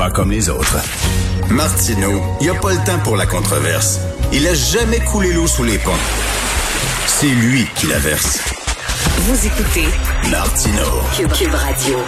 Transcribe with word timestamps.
pas 0.00 0.10
comme 0.10 0.30
les 0.30 0.48
autres. 0.48 0.78
Martineau, 1.50 2.22
il 2.40 2.44
n'y 2.44 2.48
a 2.48 2.58
pas 2.58 2.72
le 2.72 2.82
temps 2.86 2.98
pour 3.04 3.18
la 3.18 3.26
controverse. 3.26 4.00
Il 4.32 4.46
a 4.48 4.54
jamais 4.54 4.98
coulé 5.00 5.30
l'eau 5.34 5.46
sous 5.46 5.62
les 5.62 5.76
ponts. 5.76 5.90
C'est 7.06 7.28
lui 7.28 7.66
qui 7.76 7.86
la 7.86 7.98
verse. 7.98 8.40
Vous 9.18 9.46
écoutez 9.46 9.84
Martino. 10.30 10.84
Cube, 11.14 11.52
Radio. 11.52 11.98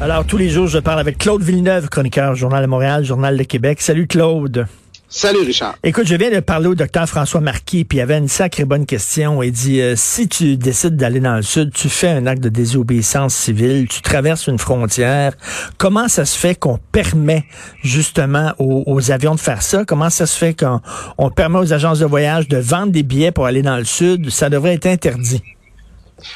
Alors, 0.00 0.26
tous 0.26 0.36
les 0.36 0.48
jours, 0.48 0.66
je 0.66 0.80
parle 0.80 0.98
avec 0.98 1.18
Claude 1.18 1.44
Villeneuve, 1.44 1.88
chroniqueur 1.90 2.34
Journal 2.34 2.62
de 2.62 2.68
Montréal, 2.68 3.04
Journal 3.04 3.36
de 3.36 3.44
Québec. 3.44 3.82
Salut 3.82 4.08
Claude. 4.08 4.66
Salut 5.08 5.42
Richard. 5.46 5.76
Écoute, 5.84 6.06
je 6.08 6.16
viens 6.16 6.30
de 6.30 6.40
parler 6.40 6.66
au 6.66 6.74
docteur 6.74 7.08
François 7.08 7.40
Marquis, 7.40 7.84
puis 7.84 7.98
il 7.98 8.00
avait 8.00 8.18
une 8.18 8.26
sacrée 8.26 8.64
bonne 8.64 8.86
question. 8.86 9.40
Il 9.40 9.52
dit, 9.52 9.80
euh, 9.80 9.94
si 9.94 10.26
tu 10.26 10.56
décides 10.56 10.96
d'aller 10.96 11.20
dans 11.20 11.36
le 11.36 11.42
sud, 11.42 11.72
tu 11.72 11.88
fais 11.88 12.08
un 12.08 12.26
acte 12.26 12.42
de 12.42 12.48
désobéissance 12.48 13.32
civile, 13.32 13.86
tu 13.88 14.02
traverses 14.02 14.48
une 14.48 14.58
frontière, 14.58 15.34
comment 15.78 16.08
ça 16.08 16.24
se 16.24 16.36
fait 16.36 16.56
qu'on 16.56 16.78
permet 16.90 17.44
justement 17.84 18.52
aux, 18.58 19.12
avions 19.12 19.36
de 19.36 19.40
faire 19.40 19.62
ça? 19.62 19.84
Comment 19.84 20.10
ça 20.10 20.26
se 20.26 20.36
fait 20.36 20.54
qu'on 20.54 20.80
on 21.18 21.30
permet 21.30 21.60
aux 21.60 21.72
agences 21.72 22.00
de 22.00 22.06
voyage 22.06 22.48
de 22.48 22.56
vendre 22.56 22.90
des 22.90 23.04
billets 23.04 23.30
pour 23.30 23.46
aller 23.46 23.62
dans 23.62 23.76
le 23.76 23.84
sud? 23.84 24.30
Ça 24.30 24.50
devrait 24.50 24.74
être 24.74 24.86
interdit. 24.86 25.42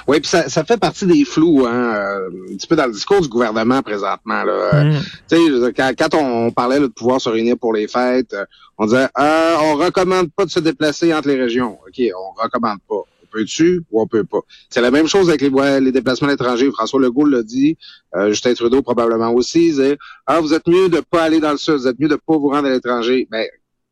Oui, 0.06 0.20
puis 0.20 0.28
ça, 0.28 0.48
ça 0.48 0.64
fait 0.64 0.78
partie 0.78 1.06
des 1.06 1.24
flous, 1.24 1.64
hein, 1.66 1.94
euh, 1.94 2.28
un 2.50 2.56
petit 2.56 2.66
peu 2.66 2.76
dans 2.76 2.86
le 2.86 2.92
discours 2.92 3.20
du 3.20 3.28
gouvernement 3.28 3.82
présentement. 3.82 4.44
Là. 4.44 4.84
Mm. 4.84 5.00
Sais, 5.26 5.72
quand, 5.74 5.92
quand, 5.98 6.14
on 6.14 6.50
parlait 6.50 6.80
de 6.80 6.86
pouvoir 6.86 7.20
se 7.20 7.28
réunir 7.28 7.56
pour 7.58 7.72
les 7.72 7.88
fêtes, 7.88 8.34
euh, 8.34 8.44
on 8.78 8.86
disait 8.86 9.08
euh, 9.18 9.56
on 9.60 9.76
recommande 9.76 10.30
pas 10.32 10.44
de 10.44 10.50
se 10.50 10.60
déplacer 10.60 11.14
entre 11.14 11.28
les 11.28 11.40
régions. 11.40 11.78
OK, 11.86 12.02
on 12.14 12.42
recommande 12.42 12.78
pas. 12.88 12.94
On 12.94 13.26
peut-tu 13.30 13.82
ou 13.90 14.02
on 14.02 14.06
peut 14.06 14.24
pas? 14.24 14.40
C'est 14.68 14.80
la 14.82 14.90
même 14.90 15.06
chose 15.06 15.28
avec 15.28 15.40
les, 15.40 15.80
les 15.80 15.92
déplacements 15.92 16.28
à 16.28 16.32
l'étranger. 16.32 16.70
François 16.72 17.00
Legault 17.00 17.26
l'a 17.26 17.42
dit, 17.42 17.78
euh, 18.16 18.30
Justin 18.30 18.54
Trudeau 18.54 18.82
probablement 18.82 19.32
aussi. 19.32 19.68
Il 19.68 19.70
disait, 19.70 19.98
ah, 20.26 20.40
vous 20.40 20.52
êtes 20.52 20.66
mieux 20.66 20.88
de 20.88 21.00
pas 21.00 21.22
aller 21.22 21.40
dans 21.40 21.52
le 21.52 21.58
sud, 21.58 21.74
vous 21.74 21.88
êtes 21.88 21.98
mieux 21.98 22.08
de 22.08 22.16
pas 22.16 22.36
vous 22.36 22.48
rendre 22.48 22.66
à 22.66 22.70
l'étranger. 22.70 23.26
Ben, 23.30 23.46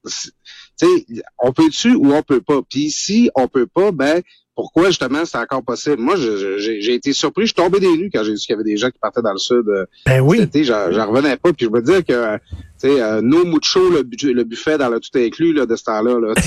tu 0.04 0.86
sais, 0.86 1.06
on 1.38 1.52
peut-tu 1.52 1.94
ou 1.94 2.12
on 2.12 2.22
peut 2.22 2.40
pas? 2.40 2.60
Puis 2.68 2.90
si 2.90 3.30
on 3.34 3.48
peut 3.48 3.66
pas, 3.66 3.90
ben 3.90 4.22
pourquoi 4.58 4.86
justement 4.86 5.24
c'est 5.24 5.38
encore 5.38 5.62
possible? 5.62 5.98
Moi, 5.98 6.16
j'ai 6.16 6.92
été 6.92 7.12
surpris, 7.12 7.42
je 7.42 7.50
suis 7.50 7.54
tombé 7.54 7.78
des 7.78 7.96
nues 7.96 8.10
quand 8.12 8.24
j'ai 8.24 8.32
vu 8.32 8.38
qu'il 8.38 8.50
y 8.50 8.54
avait 8.54 8.64
des 8.64 8.76
gens 8.76 8.90
qui 8.90 8.98
partaient 8.98 9.22
dans 9.22 9.30
le 9.30 9.38
sud. 9.38 9.62
Euh, 9.68 9.86
ben 10.04 10.20
oui. 10.20 10.50
J'en 10.64 11.08
revenais 11.08 11.36
pas. 11.36 11.52
Puis 11.52 11.66
je 11.66 11.70
me 11.70 11.80
disais 11.80 12.02
que 12.02 12.38
tu 12.38 12.40
sais, 12.78 13.00
euh, 13.00 13.22
no 13.22 13.44
mucho, 13.44 13.88
le, 13.88 14.02
le, 14.02 14.42
buffet 14.42 14.76
dans 14.76 14.88
le 14.88 14.98
tout 14.98 15.16
inclus 15.16 15.52
là, 15.52 15.64
de 15.64 15.76
ce 15.76 15.84
temps-là. 15.84 16.18
Là, 16.18 16.34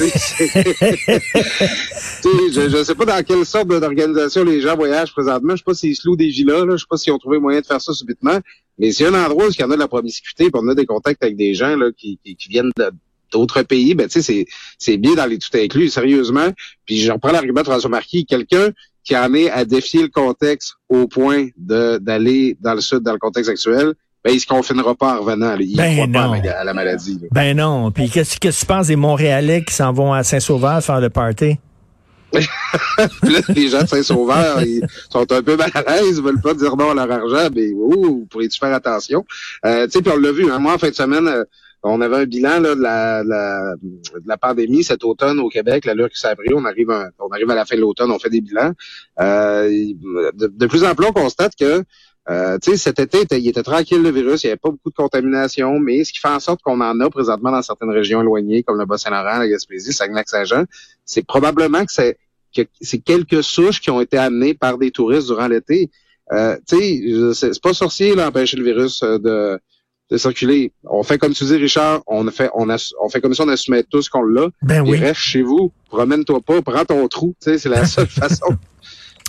je, 2.51 2.69
je 2.69 2.83
sais 2.83 2.95
pas 2.95 3.05
dans 3.05 3.23
quelle 3.23 3.45
sorte 3.45 3.69
d'organisation 3.69 4.43
les 4.43 4.59
gens 4.59 4.75
voyagent 4.75 5.13
présentement. 5.13 5.53
Je 5.53 5.59
sais 5.59 5.63
pas 5.65 5.73
s'ils 5.73 5.95
se 5.95 6.05
louent 6.05 6.17
des 6.17 6.27
villas, 6.27 6.65
là. 6.65 6.75
je 6.75 6.81
sais 6.81 6.87
pas 6.89 6.97
s'ils 6.97 7.13
ont 7.13 7.17
trouvé 7.17 7.39
moyen 7.39 7.61
de 7.61 7.65
faire 7.65 7.79
ça 7.79 7.93
subitement. 7.93 8.39
Mais 8.77 8.91
c'est 8.91 9.05
un 9.05 9.13
endroit 9.13 9.47
où 9.47 9.51
il 9.51 9.61
y 9.61 9.63
en 9.63 9.71
a 9.71 9.75
de 9.75 9.79
la 9.79 9.87
promiscuité, 9.87 10.51
puis 10.51 10.61
on 10.61 10.67
a 10.67 10.75
des 10.75 10.85
contacts 10.85 11.23
avec 11.23 11.37
des 11.37 11.53
gens 11.53 11.77
là, 11.77 11.91
qui, 11.95 12.19
qui, 12.25 12.35
qui 12.35 12.49
viennent 12.49 12.71
de 12.75 12.91
d'autres 13.31 13.63
pays, 13.63 13.93
ben 13.95 14.07
tu 14.07 14.21
sais, 14.21 14.45
c'est 14.77 14.97
bien 14.97 15.15
dans 15.15 15.25
les 15.25 15.37
tout 15.37 15.55
inclus, 15.55 15.89
sérieusement. 15.89 16.49
Puis 16.85 16.99
je 17.01 17.11
reprends 17.11 17.31
l'argument 17.31 17.61
de 17.61 17.67
François 17.67 17.89
Marquis, 17.89 18.25
quelqu'un 18.25 18.69
qui 19.03 19.17
en 19.17 19.33
est 19.33 19.49
à 19.49 19.65
défier 19.65 20.03
le 20.03 20.09
contexte 20.09 20.75
au 20.89 21.07
point 21.07 21.47
d'aller 21.57 22.57
dans 22.61 22.75
le 22.75 22.81
sud, 22.81 22.99
dans 22.99 23.13
le 23.13 23.19
contexte 23.19 23.49
actuel, 23.49 23.93
ben, 24.23 24.31
il 24.31 24.39
se 24.39 24.45
confinera 24.45 24.93
pas 24.93 25.17
en 25.17 25.21
revenant. 25.21 25.55
Il 25.59 25.75
ben 25.75 25.93
croit 25.93 26.07
non. 26.07 26.39
pas 26.39 26.49
à 26.49 26.63
la 26.63 26.73
maladie. 26.73 27.19
Ben 27.31 27.57
non. 27.57 27.91
Puis 27.91 28.09
qu'est-ce 28.09 28.39
que 28.39 28.49
tu 28.49 28.65
penses 28.65 28.87
des 28.87 28.95
Montréalais 28.95 29.63
qui 29.63 29.73
s'en 29.73 29.91
vont 29.91 30.13
à 30.13 30.23
Saint-Sauveur 30.23 30.83
faire 30.83 31.01
le 31.01 31.09
party? 31.09 31.57
là, 32.33 33.39
les 33.49 33.67
gens 33.67 33.81
de 33.81 33.87
Saint-Sauveur, 33.87 34.61
ils 34.61 34.85
sont 35.09 35.29
un 35.31 35.41
peu 35.41 35.57
mal 35.57 35.69
à 35.73 35.81
l'aise, 35.81 36.17
ils 36.17 36.23
veulent 36.23 36.39
pas 36.39 36.53
dire 36.53 36.77
non 36.77 36.91
à 36.91 36.93
leur 36.93 37.11
argent, 37.11 37.49
mais 37.53 37.71
oh, 37.75 38.25
pourrais-tu 38.29 38.57
faire 38.57 38.73
attention? 38.73 39.25
Euh, 39.65 39.85
tu 39.85 39.93
sais, 39.93 40.01
puis 40.01 40.13
on 40.15 40.17
l'a 40.17 40.31
vu, 40.31 40.49
hein, 40.49 40.59
moi, 40.59 40.75
en 40.75 40.77
fin 40.77 40.89
de 40.89 40.95
semaine, 40.95 41.27
euh, 41.27 41.43
on 41.83 42.01
avait 42.01 42.17
un 42.17 42.25
bilan 42.25 42.59
là, 42.59 42.75
de, 43.23 44.27
la, 44.27 44.37
pandémie 44.37 44.83
cet 44.83 45.03
automne 45.03 45.39
au 45.39 45.49
Québec, 45.49 45.85
la 45.85 45.93
qui 46.09 46.19
s'est 46.19 46.35
pris. 46.35 46.53
On 46.53 46.65
arrive, 46.65 46.89
on 47.19 47.29
arrive 47.29 47.49
à 47.49 47.55
la 47.55 47.65
fin 47.65 47.75
de 47.75 47.81
l'automne, 47.81 48.11
on 48.11 48.19
fait 48.19 48.29
des 48.29 48.41
bilans. 48.41 48.71
Euh, 49.19 49.69
de, 50.33 50.67
plus 50.67 50.83
en 50.83 50.93
plus, 50.93 51.07
on 51.07 51.13
constate 51.13 51.55
que 51.55 51.83
euh, 52.29 52.57
cet 52.75 52.99
été, 52.99 53.25
il 53.31 53.47
était 53.47 53.63
tranquille 53.63 54.01
le 54.01 54.11
virus, 54.11 54.43
il 54.43 54.47
n'y 54.47 54.51
avait 54.51 54.59
pas 54.59 54.69
beaucoup 54.69 54.91
de 54.91 54.95
contamination, 54.95 55.79
mais 55.79 56.03
ce 56.03 56.13
qui 56.13 56.19
fait 56.19 56.27
en 56.27 56.39
sorte 56.39 56.61
qu'on 56.61 56.79
en 56.79 56.99
a 56.99 57.09
présentement 57.09 57.51
dans 57.51 57.63
certaines 57.63 57.89
régions 57.89 58.21
éloignées, 58.21 58.61
comme 58.61 58.77
le 58.77 58.85
Bas-Saint-Laurent, 58.85 59.39
la 59.39 59.47
Gaspésie, 59.47 59.91
Saguenay-Saint-Jean, 59.91 60.65
c'est 61.03 61.25
probablement 61.25 61.83
que 61.83 61.91
c'est 61.91 62.17
que 62.55 62.61
c'est 62.81 62.99
quelques 62.99 63.43
souches 63.43 63.79
qui 63.79 63.89
ont 63.91 64.01
été 64.01 64.17
amenées 64.17 64.53
par 64.53 64.77
des 64.77 64.91
touristes 64.91 65.27
durant 65.27 65.47
l'été. 65.47 65.89
Euh, 66.33 66.57
tu 66.67 67.33
sais, 67.33 67.51
c'est 67.51 67.61
pas 67.61 67.73
sorcier 67.73 68.15
d'empêcher 68.15 68.57
le 68.57 68.63
virus 68.63 69.03
euh, 69.03 69.17
de 69.17 69.59
de 70.11 70.17
circuler. 70.17 70.73
On 70.83 71.03
fait 71.03 71.17
comme 71.17 71.33
tu 71.33 71.45
dis, 71.45 71.55
Richard, 71.55 72.01
on 72.05 72.29
fait, 72.29 72.49
on, 72.53 72.67
on 72.67 73.09
fait 73.09 73.21
comme 73.21 73.33
ça, 73.33 73.43
on 73.43 73.47
assumait 73.47 73.83
tous 73.83 74.09
qu'on 74.09 74.23
l'a. 74.23 74.47
Ben 74.61 74.81
oui. 74.81 74.99
Reste 74.99 75.21
chez 75.21 75.41
vous, 75.41 75.71
promène-toi 75.89 76.41
pas, 76.41 76.61
prends 76.61 76.85
ton 76.85 77.07
trou. 77.07 77.33
Tu 77.41 77.51
sais, 77.51 77.57
c'est 77.57 77.69
la 77.69 77.85
seule 77.85 78.07
façon. 78.07 78.57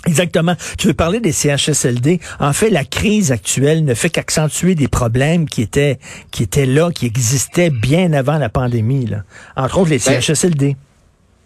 Exactement. 0.05 0.55
Tu 0.77 0.87
veux 0.87 0.93
parler 0.93 1.21
des 1.21 1.31
CHSLD. 1.31 2.19
En 2.41 2.51
fait, 2.51 2.69
la 2.69 2.83
crise 2.83 3.31
actuelle 3.31 3.85
ne 3.85 3.93
fait 3.93 4.09
qu'accentuer 4.09 4.75
des 4.75 4.89
problèmes 4.89 5.47
qui 5.47 5.61
étaient, 5.61 5.97
qui 6.31 6.43
étaient 6.43 6.65
là, 6.65 6.91
qui 6.91 7.05
existaient 7.05 7.69
bien 7.69 8.11
avant 8.11 8.37
la 8.37 8.49
pandémie. 8.49 9.05
Là. 9.05 9.23
Entre 9.55 9.79
autres, 9.79 9.91
les 9.91 10.01
ben, 10.05 10.19
CHSLD. 10.19 10.75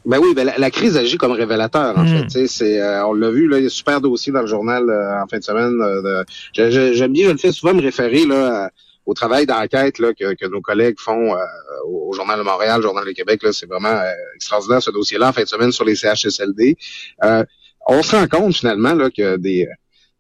Ben 0.08 0.20
oui, 0.20 0.34
ben 0.34 0.50
la, 0.58 0.72
crise 0.72 0.98
agit 0.98 1.18
comme 1.18 1.34
révélateur, 1.34 1.96
en 1.96 2.04
hmm. 2.04 2.30
fait. 2.30 2.48
C'est, 2.48 2.82
euh, 2.82 3.06
on 3.06 3.14
l'a 3.14 3.30
vu, 3.30 3.48
là, 3.48 3.58
il 3.58 3.62
y 3.62 3.66
a 3.66 3.68
un 3.68 3.70
super 3.70 4.02
dossier 4.02 4.32
dans 4.32 4.42
le 4.42 4.48
journal 4.48 4.90
euh, 4.90 5.22
en 5.22 5.28
fin 5.28 5.38
de 5.38 5.44
semaine. 5.44 5.80
Euh, 5.82 6.24
j'aime 6.54 7.12
bien, 7.12 7.28
je 7.28 7.32
le 7.34 7.38
fais 7.38 7.52
souvent 7.52 7.76
me 7.76 7.82
référer 7.82 8.26
là, 8.26 8.64
à, 8.66 8.70
au 9.08 9.14
travail 9.14 9.46
d'enquête 9.46 9.96
que, 9.96 10.34
que 10.36 10.46
nos 10.48 10.62
collègues 10.62 11.00
font 11.00 11.34
euh, 11.34 11.40
au 11.86 12.12
Journal 12.14 12.38
de 12.38 12.44
Montréal, 12.44 12.82
Journal 12.82 13.06
de 13.06 13.12
Québec, 13.14 13.42
là, 13.42 13.54
c'est 13.54 13.66
vraiment 13.66 13.88
euh, 13.88 14.12
extraordinaire 14.36 14.84
ce 14.84 14.92
dossier-là 14.92 15.30
en 15.30 15.34
fin 15.34 15.44
de 15.44 15.48
semaine 15.48 15.72
sur 15.72 15.86
les 15.86 15.96
CHSLD. 15.96 16.76
Euh, 17.24 17.46
on 17.88 18.04
se 18.04 18.16
rend 18.18 18.28
compte 18.28 18.54
finalement 18.54 18.94
là, 18.94 19.10
que 19.10 19.38
des, 19.38 19.66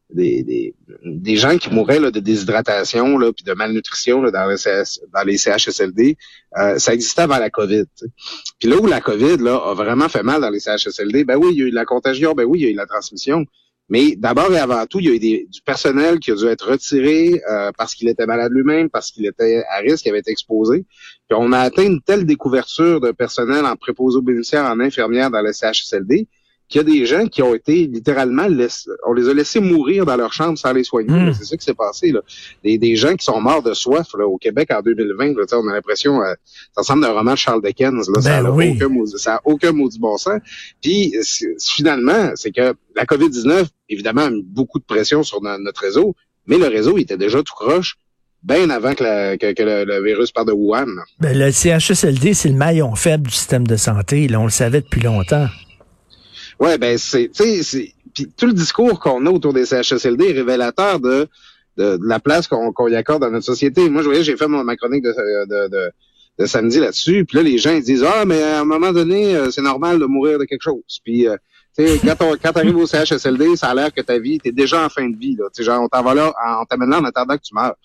des, 0.09 0.73
des, 1.03 1.35
gens 1.35 1.57
qui 1.57 1.69
mouraient 1.69 1.99
là, 1.99 2.11
de 2.11 2.21
déshydratation 2.21 3.17
là, 3.17 3.33
puis 3.33 3.43
de 3.43 3.51
malnutrition 3.51 4.21
là, 4.21 4.31
dans, 4.31 5.23
les 5.25 5.37
CHSLD, 5.37 6.15
ça 6.77 6.93
existait 6.93 7.23
avant 7.23 7.39
la 7.39 7.49
COVID. 7.49 7.83
Puis 8.57 8.69
là 8.69 8.77
où 8.77 8.87
la 8.87 9.01
COVID 9.01 9.35
là, 9.39 9.57
a 9.57 9.73
vraiment 9.73 10.07
fait 10.07 10.23
mal 10.23 10.39
dans 10.39 10.49
les 10.49 10.61
CHSLD, 10.61 11.25
ben 11.25 11.35
oui, 11.35 11.49
il 11.51 11.59
y 11.59 11.63
a 11.63 11.65
eu 11.65 11.71
la 11.71 11.83
contagion, 11.83 12.31
ben 12.31 12.45
oui, 12.45 12.59
il 12.59 12.63
y 12.63 12.67
a 12.67 12.69
eu 12.69 12.75
la 12.75 12.85
transmission. 12.85 13.45
Mais 13.89 14.15
d'abord 14.17 14.53
et 14.53 14.59
avant 14.59 14.85
tout, 14.85 14.99
il 14.99 15.05
y 15.05 15.09
a 15.09 15.13
eu 15.13 15.47
du 15.47 15.61
personnel 15.61 16.19
qui 16.19 16.31
a 16.31 16.35
dû 16.35 16.45
être 16.47 16.71
retiré 16.71 17.41
euh, 17.49 17.71
parce 17.77 17.95
qu'il 17.95 18.09
était 18.09 18.25
malade 18.25 18.51
lui-même, 18.51 18.89
parce 18.89 19.11
qu'il 19.11 19.25
était 19.25 19.63
à 19.69 19.77
risque, 19.77 20.05
il 20.05 20.09
avait 20.09 20.19
été 20.19 20.31
exposé. 20.31 20.85
Puis 21.29 21.37
on 21.39 21.51
a 21.53 21.59
atteint 21.59 21.85
une 21.85 22.01
telle 22.01 22.25
découverture 22.25 22.99
de 22.99 23.11
personnel 23.11 23.65
en 23.65 23.75
préposé 23.77 24.17
aux 24.17 24.21
bénéficiaires, 24.21 24.65
en 24.65 24.79
infirmière 24.81 25.31
dans 25.31 25.41
le 25.41 25.53
CHSLD, 25.53 26.27
qu'il 26.69 26.79
y 26.79 26.81
a 26.81 26.83
des 26.83 27.05
gens 27.05 27.27
qui 27.27 27.41
ont 27.41 27.55
été 27.55 27.87
littéralement, 27.87 28.47
on 29.05 29.13
les 29.13 29.29
a 29.29 29.33
laissés 29.33 29.59
mourir 29.59 30.05
dans 30.05 30.17
leur 30.17 30.33
chambre 30.33 30.57
sans 30.57 30.73
les 30.73 30.83
soigner. 30.83 31.09
Hmm. 31.09 31.33
C'est 31.33 31.45
ça 31.45 31.57
qui 31.57 31.63
s'est 31.63 31.73
passé. 31.73 32.11
Là. 32.11 32.21
Des, 32.63 32.77
des, 32.77 32.95
gens 32.95 33.15
qui 33.15 33.23
sont 33.23 33.39
morts 33.39 33.63
de 33.63 33.73
soif 33.73 34.07
là, 34.17 34.25
au 34.25 34.37
Québec 34.37 34.69
en 34.71 34.81
2020. 34.81 35.37
Là, 35.37 35.45
on 35.53 35.67
a 35.69 35.73
l'impression, 35.73 36.21
euh, 36.21 36.33
ça 36.73 36.81
ressemble 36.81 37.05
à 37.05 37.09
un 37.09 37.13
roman 37.13 37.31
de 37.31 37.37
Charles 37.37 37.61
Dickens. 37.63 38.09
Là, 38.13 38.21
ça 38.21 38.41
n'a 38.41 38.51
ben 38.51 38.75
aucun, 38.75 39.05
ça 39.17 39.41
aucun 39.45 39.71
maudit 39.71 39.99
bon 39.99 40.17
sens. 40.17 40.39
Puis 40.81 41.13
finalement, 41.61 42.31
c'est 42.35 42.51
que 42.51 42.73
la 42.95 43.05
COVID-19, 43.05 43.67
évidemment, 43.89 44.23
a 44.23 44.29
mis 44.29 44.43
beaucoup 44.43 44.79
de 44.79 44.85
pression 44.85 45.23
sur 45.23 45.41
notre 45.41 45.81
réseau, 45.81 46.15
mais 46.47 46.57
le 46.57 46.67
réseau 46.67 46.97
était 46.97 47.17
déjà 47.17 47.41
tout 47.43 47.55
croche 47.55 47.97
bien 48.43 48.69
avant 48.69 48.93
que, 48.93 49.03
le, 49.03 50.03
virus 50.03 50.31
parte 50.31 50.47
de 50.47 50.53
Wuhan. 50.53 50.87
Ben, 51.19 51.37
le 51.37 51.51
CHSLD, 51.51 52.33
c'est 52.33 52.49
le 52.49 52.55
maillon 52.55 52.95
faible 52.95 53.27
du 53.27 53.33
système 53.33 53.67
de 53.67 53.75
santé. 53.75 54.27
Là, 54.27 54.39
on 54.39 54.45
le 54.45 54.51
savait 54.51 54.81
depuis 54.81 55.01
longtemps. 55.01 55.47
Ouais, 56.59 56.77
ben 56.77 56.97
c'est, 56.97 57.29
puis 58.13 58.31
tout 58.35 58.47
le 58.47 58.53
discours 58.53 58.99
qu'on 58.99 59.25
a 59.25 59.29
autour 59.29 59.53
des 59.53 59.65
CHSLD 59.65 60.29
est 60.29 60.33
révélateur 60.33 60.99
de, 60.99 61.27
de, 61.77 61.99
la 62.01 62.19
place 62.19 62.47
qu'on 62.47 62.87
y 62.87 62.95
accorde 62.95 63.21
dans 63.21 63.29
notre 63.29 63.45
société. 63.45 63.89
Moi, 63.89 64.01
je 64.01 64.07
voyais, 64.07 64.23
j'ai 64.23 64.35
fait 64.35 64.47
ma 64.47 64.75
chronique 64.75 65.03
de, 65.03 65.13
de, 65.45 65.91
de, 66.39 66.45
samedi 66.45 66.79
là-dessus, 66.79 67.25
puis 67.25 67.37
là, 67.37 67.43
les 67.43 67.57
gens 67.57 67.71
ils 67.71 67.83
disent 67.83 68.03
ah, 68.03 68.25
mais 68.25 68.41
à 68.41 68.61
un 68.61 68.65
moment 68.65 68.91
donné, 68.91 69.35
euh, 69.35 69.51
c'est 69.51 69.61
normal 69.61 69.99
de 69.99 70.05
mourir 70.05 70.39
de 70.39 70.45
quelque 70.45 70.63
chose. 70.63 70.99
Puis 71.03 71.27
euh, 71.27 71.35
quand, 71.77 72.15
on, 72.21 72.35
quand 72.41 72.57
arrives 72.57 72.77
au 72.77 72.87
CHSLD, 72.87 73.55
ça 73.55 73.67
a 73.67 73.75
l'air 73.75 73.93
que 73.93 74.01
ta 74.01 74.17
vie, 74.17 74.39
t'es 74.39 74.51
déjà 74.51 74.83
en 74.83 74.89
fin 74.89 75.07
de 75.07 75.17
vie. 75.17 75.35
Là. 75.35 75.45
genre, 75.59 75.83
on 75.83 75.87
t'envoie 75.87 76.15
là, 76.15 76.33
on 76.59 76.65
t'amène 76.65 76.89
là 76.89 76.99
en 76.99 77.05
attendant 77.05 77.37
que 77.37 77.43
tu 77.43 77.53
meurs. 77.53 77.75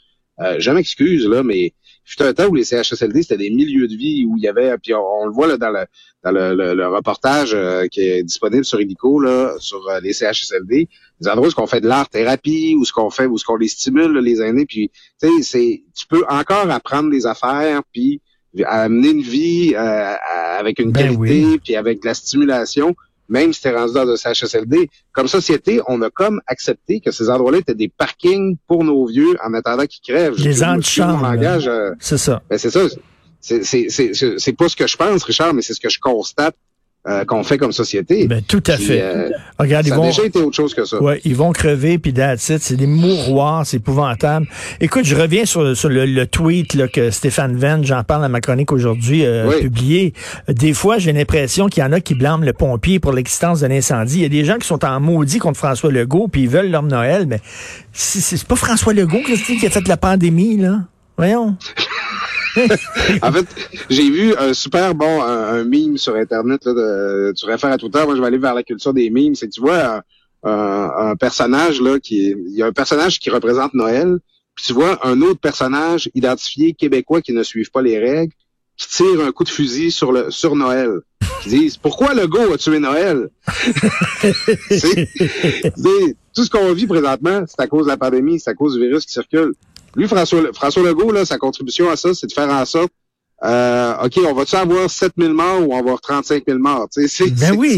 Euh, 0.40 0.56
je 0.58 0.70
m'excuse, 0.70 1.26
là, 1.26 1.42
mais 1.42 1.74
fut 2.04 2.22
un 2.22 2.32
temps 2.32 2.48
où 2.48 2.54
les 2.54 2.64
CHSLD, 2.64 3.22
c'était 3.22 3.36
des 3.36 3.50
milieux 3.50 3.86
de 3.86 3.94
vie 3.94 4.26
où 4.26 4.36
il 4.36 4.42
y 4.42 4.48
avait, 4.48 4.76
puis 4.78 4.92
on, 4.94 5.26
le 5.26 5.32
voit 5.32 5.46
là, 5.46 5.56
dans 5.56 5.70
le, 5.70 5.86
dans 6.24 6.32
le, 6.32 6.74
le, 6.74 6.88
reportage 6.88 7.52
euh, 7.54 7.86
qui 7.86 8.00
est 8.00 8.22
disponible 8.22 8.64
sur 8.64 8.80
Illico, 8.80 9.20
là, 9.20 9.54
sur 9.58 9.88
euh, 9.88 10.00
les 10.00 10.12
CHSLD, 10.12 10.88
des 11.20 11.28
endroits 11.28 11.48
où 11.48 11.60
on 11.60 11.66
fait 11.66 11.80
de 11.80 11.88
l'art-thérapie, 11.88 12.74
où 12.78 12.84
ce 12.84 12.92
qu'on 12.92 13.10
fait, 13.10 13.26
où 13.26 13.38
ce 13.38 13.44
qu'on 13.44 13.56
les 13.56 13.68
stimule, 13.68 14.18
les 14.18 14.40
aînés, 14.40 14.66
puis 14.66 14.90
tu 15.20 15.28
sais, 15.28 15.42
c'est, 15.42 15.82
tu 15.94 16.06
peux 16.06 16.24
encore 16.28 16.70
apprendre 16.70 17.10
des 17.10 17.26
affaires, 17.26 17.82
puis 17.92 18.20
amener 18.64 19.10
une 19.10 19.22
vie 19.22 19.74
euh, 19.74 20.14
avec 20.58 20.78
une 20.78 20.92
ben 20.92 21.16
qualité, 21.16 21.58
puis 21.58 21.76
avec 21.76 22.02
de 22.02 22.06
la 22.06 22.14
stimulation, 22.14 22.94
même 23.32 23.52
si 23.54 23.62
t'es 23.62 23.74
rendu 23.74 23.94
dans 23.94 24.06
un 24.06 24.16
CHSLD. 24.16 24.90
Comme 25.12 25.26
société, 25.26 25.80
on 25.88 26.02
a 26.02 26.10
comme 26.10 26.40
accepté 26.46 27.00
que 27.00 27.10
ces 27.10 27.30
endroits-là 27.30 27.58
étaient 27.58 27.74
des 27.74 27.88
parkings 27.88 28.58
pour 28.66 28.84
nos 28.84 29.06
vieux 29.06 29.36
en 29.42 29.54
attendant 29.54 29.86
qu'ils 29.86 30.02
crèvent. 30.02 30.34
Les 30.36 30.62
antichambres. 30.62 31.26
Euh, 31.26 31.94
c'est 31.98 32.18
ça. 32.18 32.42
Ben 32.50 32.58
c'est 32.58 32.70
ça. 32.70 32.80
C'est 33.40 34.52
pas 34.52 34.68
ce 34.68 34.76
que 34.76 34.86
je 34.86 34.96
pense, 34.96 35.24
Richard, 35.24 35.54
mais 35.54 35.62
c'est 35.62 35.72
ce 35.72 35.80
que 35.80 35.88
je 35.88 35.98
constate 35.98 36.54
euh, 37.08 37.24
qu'on 37.24 37.42
fait 37.42 37.58
comme 37.58 37.72
société. 37.72 38.28
Ben, 38.28 38.42
tout 38.46 38.62
à 38.68 38.76
fait. 38.76 39.00
Euh, 39.02 39.28
Regarde, 39.58 39.88
ça 39.88 39.96
a 39.96 40.00
déjà 40.00 40.24
été 40.24 40.38
autre 40.38 40.54
chose 40.54 40.72
que 40.72 40.84
ça. 40.84 41.02
Ouais, 41.02 41.20
ils 41.24 41.34
vont 41.34 41.50
crever, 41.50 41.98
puis 41.98 42.12
that's 42.12 42.52
C'est 42.60 42.76
des 42.76 42.86
mouroirs, 42.86 43.66
c'est 43.66 43.78
épouvantable. 43.78 44.46
Écoute, 44.80 45.04
je 45.04 45.16
reviens 45.16 45.44
sur, 45.44 45.62
le, 45.62 46.24
tweet 46.26 46.74
là, 46.74 46.86
que 46.86 47.10
Stéphane 47.10 47.56
Venn, 47.56 47.84
j'en 47.84 48.04
parle 48.04 48.24
à 48.24 48.28
ma 48.28 48.40
chronique 48.40 48.70
aujourd'hui, 48.70 49.26
euh, 49.26 49.50
publié. 49.58 50.14
Des 50.48 50.72
fois, 50.74 50.98
j'ai 50.98 51.12
l'impression 51.12 51.66
qu'il 51.66 51.82
y 51.82 51.86
en 51.86 51.90
a 51.90 51.98
qui 51.98 52.14
blâment 52.14 52.44
le 52.44 52.52
pompier 52.52 53.00
pour 53.00 53.12
l'existence 53.12 53.62
d'un 53.62 53.72
incendie. 53.72 54.18
Il 54.18 54.22
y 54.22 54.26
a 54.26 54.28
des 54.28 54.44
gens 54.44 54.58
qui 54.58 54.68
sont 54.68 54.84
en 54.84 55.00
maudit 55.00 55.40
contre 55.40 55.58
François 55.58 55.90
Legault, 55.90 56.28
puis 56.28 56.42
ils 56.42 56.48
veulent 56.48 56.70
l'homme 56.70 56.88
Noël, 56.88 57.26
mais 57.26 57.40
c'est 57.92 58.44
pas 58.44 58.54
François 58.54 58.92
Legault 58.92 59.22
qui 59.24 59.66
a 59.66 59.70
fait 59.70 59.88
la 59.88 59.96
pandémie, 59.96 60.56
là. 60.56 60.78
Voyons. 61.16 61.56
en 63.22 63.32
fait, 63.32 63.46
j'ai 63.88 64.10
vu 64.10 64.34
un 64.36 64.54
super 64.54 64.94
bon 64.94 65.22
un, 65.22 65.64
meme 65.64 65.96
sur 65.96 66.14
Internet. 66.14 66.64
Là, 66.64 66.72
de, 66.72 67.32
tu 67.36 67.46
réfères 67.46 67.72
à 67.72 67.78
Twitter. 67.78 68.00
Moi, 68.04 68.14
je 68.16 68.20
vais 68.20 68.26
aller 68.26 68.38
vers 68.38 68.54
la 68.54 68.62
culture 68.62 68.92
des 68.92 69.10
memes. 69.10 69.34
C'est 69.34 69.48
que 69.48 69.52
tu 69.52 69.60
vois 69.60 70.02
un, 70.44 71.16
personnage 71.16 71.80
là 71.80 71.98
qui 71.98 72.30
il 72.30 72.54
y 72.56 72.62
a 72.62 72.66
un 72.66 72.72
personnage 72.72 73.18
qui 73.20 73.30
représente 73.30 73.74
Noël. 73.74 74.18
Puis 74.54 74.66
tu 74.66 74.72
vois 74.72 75.06
un 75.06 75.22
autre 75.22 75.40
personnage 75.40 76.10
identifié 76.14 76.74
québécois 76.74 77.22
qui 77.22 77.32
ne 77.32 77.42
suivent 77.42 77.70
pas 77.70 77.80
les 77.80 77.98
règles, 77.98 78.32
qui 78.76 78.88
tire 78.88 79.20
un 79.20 79.32
coup 79.32 79.44
de 79.44 79.48
fusil 79.48 79.90
sur 79.90 80.12
le 80.12 80.30
sur 80.30 80.56
Noël. 80.56 81.00
Qui 81.42 81.48
disent 81.48 81.76
pourquoi 81.76 82.14
le 82.14 82.26
gars 82.26 82.52
a 82.52 82.58
tué 82.58 82.78
Noël? 82.78 83.30
c'est, 84.68 85.08
tout 86.34 86.44
ce 86.44 86.50
qu'on 86.50 86.72
vit 86.72 86.86
présentement, 86.86 87.44
c'est 87.46 87.60
à 87.60 87.66
cause 87.66 87.84
de 87.84 87.90
la 87.90 87.96
pandémie, 87.96 88.38
c'est 88.38 88.50
à 88.50 88.54
cause 88.54 88.74
du 88.74 88.80
virus 88.80 89.06
qui 89.06 89.12
circule. 89.12 89.54
Lui, 89.96 90.08
François, 90.08 90.40
François 90.54 90.82
Legault, 90.82 91.12
là, 91.12 91.24
sa 91.24 91.38
contribution 91.38 91.90
à 91.90 91.96
ça, 91.96 92.14
c'est 92.14 92.26
de 92.26 92.32
faire 92.32 92.50
en 92.50 92.64
sorte 92.64 92.92
euh, 93.44 93.94
OK, 94.04 94.20
on 94.24 94.34
va-tu 94.34 94.54
avoir 94.54 94.88
7 94.88 95.14
000 95.18 95.34
morts 95.34 95.62
ou 95.62 95.72
on 95.72 95.74
va 95.74 95.78
avoir 95.78 96.00
35 96.00 96.44
000 96.46 96.60
morts? 96.60 96.86
Ben 96.96 97.08
c'est 97.08 97.26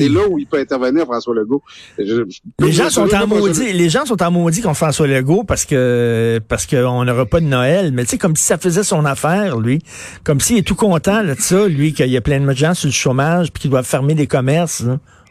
là 0.08 0.28
où 0.28 0.38
il 0.38 0.46
peut 0.46 0.58
intervenir, 0.58 1.04
François 1.04 1.34
Legault. 1.34 1.62
les, 1.96 2.72
gens 2.72 2.90
sont 2.90 3.12
en 3.14 3.26
maudit, 3.26 3.72
les 3.72 3.88
gens 3.88 4.04
sont 4.04 4.22
en 4.22 4.30
maudit 4.30 4.60
contre 4.60 4.76
François 4.76 5.06
Legault 5.06 5.44
parce 5.44 5.64
que 5.64 6.38
parce 6.48 6.66
qu'on 6.66 7.04
n'aura 7.04 7.24
pas 7.24 7.40
de 7.40 7.46
Noël. 7.46 7.92
Mais 7.92 8.04
tu 8.04 8.10
sais, 8.10 8.18
comme 8.18 8.36
si 8.36 8.44
ça 8.44 8.58
faisait 8.58 8.82
son 8.82 9.06
affaire, 9.06 9.58
lui. 9.58 9.78
Comme 10.22 10.38
s'il 10.38 10.58
est 10.58 10.66
tout 10.66 10.74
content 10.74 11.22
là, 11.22 11.34
de 11.34 11.40
ça, 11.40 11.66
lui, 11.66 11.94
qu'il 11.94 12.10
y 12.10 12.16
a 12.18 12.20
plein 12.20 12.40
de 12.40 12.52
gens 12.52 12.74
sur 12.74 12.88
le 12.88 12.92
chômage 12.92 13.50
puis 13.50 13.62
qu'il 13.62 13.70
doit 13.70 13.82
fermer 13.82 14.14
des 14.14 14.26
commerces. 14.26 14.84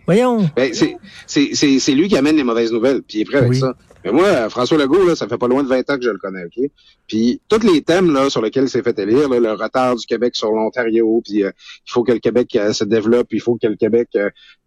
Voyons. 0.07 0.49
Ben, 0.55 0.73
c'est 1.27 1.91
lui 1.91 2.07
qui 2.07 2.17
amène 2.17 2.37
les 2.37 2.43
mauvaises 2.43 2.71
nouvelles, 2.71 3.03
puis 3.03 3.19
il 3.19 3.21
est 3.21 3.25
prêt 3.25 3.37
avec 3.37 3.53
ça. 3.53 3.75
Mais 4.03 4.11
moi, 4.11 4.49
François 4.49 4.77
Legault, 4.77 5.05
là, 5.05 5.15
ça 5.15 5.27
fait 5.27 5.37
pas 5.37 5.47
loin 5.47 5.63
de 5.63 5.67
20 5.67 5.89
ans 5.89 5.97
que 5.97 6.03
je 6.03 6.09
le 6.09 6.17
connais, 6.17 6.45
OK? 6.45 6.69
Puis 7.07 7.41
tous 7.47 7.63
les 7.63 7.81
thèmes 7.81 8.13
là, 8.13 8.29
sur 8.29 8.41
lesquels 8.41 8.65
il 8.65 8.69
s'est 8.69 8.83
fait 8.83 8.97
élire, 8.99 9.29
le 9.29 9.51
retard 9.53 9.95
du 9.95 10.05
Québec 10.05 10.35
sur 10.35 10.51
l'Ontario, 10.51 11.21
puis 11.23 11.43
euh, 11.43 11.51
il 11.87 11.91
faut 11.91 12.03
que 12.03 12.11
le 12.11 12.19
Québec 12.19 12.55
euh, 12.55 12.73
se 12.73 12.83
développe, 12.83 13.27
il 13.31 13.41
faut 13.41 13.57
que 13.57 13.67
le 13.67 13.75
Québec 13.75 14.09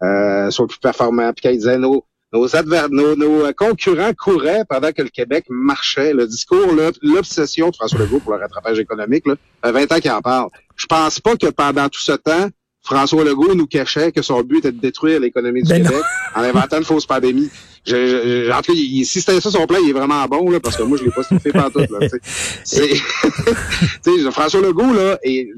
euh, 0.02 0.50
soit 0.50 0.66
plus 0.66 0.78
performant, 0.78 1.32
puis 1.32 1.42
qu'il 1.42 1.58
disait 1.58 1.78
nos 1.78 2.04
nos, 2.32 2.48
nos, 2.90 3.16
nos, 3.16 3.52
concurrents 3.54 4.12
couraient 4.12 4.64
pendant 4.68 4.92
que 4.92 5.00
le 5.00 5.08
Québec 5.08 5.46
marchait. 5.48 6.12
Le 6.12 6.26
discours, 6.26 6.66
l'obsession 7.02 7.70
de 7.70 7.76
François 7.76 8.00
Legault 8.00 8.18
pour 8.18 8.32
le 8.32 8.40
rattrapage 8.40 8.78
économique, 8.78 9.26
là, 9.26 9.36
fait 9.64 9.72
20 9.72 9.92
ans 9.92 10.00
qu'il 10.00 10.10
en 10.10 10.20
parle. 10.20 10.50
Je 10.74 10.86
pense 10.86 11.20
pas 11.20 11.36
que 11.36 11.46
pendant 11.46 11.88
tout 11.88 12.00
ce 12.00 12.12
temps, 12.12 12.48
François 12.86 13.24
Legault 13.24 13.54
nous 13.54 13.66
cachait 13.66 14.12
que 14.12 14.22
son 14.22 14.42
but 14.42 14.58
était 14.58 14.72
de 14.72 14.80
détruire 14.80 15.20
l'économie 15.20 15.62
du 15.62 15.68
ben 15.68 15.82
Québec 15.82 16.02
en 16.34 16.42
inventant 16.42 16.78
une 16.78 16.84
fausse 16.84 17.04
pandémie. 17.04 17.50
Je, 17.84 18.46
je, 18.46 18.50
en 18.50 18.62
tout 18.62 18.72
cas, 18.72 18.78
si 18.78 19.04
c'était 19.04 19.40
ça 19.40 19.50
son 19.50 19.66
plan, 19.66 19.78
il 19.82 19.90
est 19.90 19.92
vraiment 19.92 20.24
bon, 20.26 20.50
là, 20.50 20.60
parce 20.60 20.76
que 20.76 20.84
moi, 20.84 20.96
je 20.96 21.04
l'ai 21.04 21.10
pas 21.10 21.22
fait 21.24 21.52
partout. 21.52 21.80
Là, 21.80 22.08
c'est, 22.64 22.94
François 24.30 24.60
Legault, 24.60 24.92
là, 24.92 25.18
et, 25.24 25.50